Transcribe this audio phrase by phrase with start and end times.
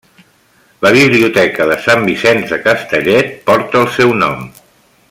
[0.85, 4.43] La Biblioteca de Sant Vicenç de Castellet porta el seu nom.